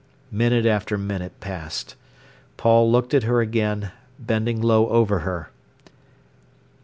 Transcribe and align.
Minute 0.31 0.65
after 0.65 0.97
minute 0.97 1.39
passed. 1.39 1.95
Paul 2.57 2.91
looked 2.91 3.13
at 3.13 3.21
her 3.21 3.39
again, 3.39 3.91
bending 4.19 4.59
low 4.59 4.89
over 4.89 5.19
her. 5.19 5.51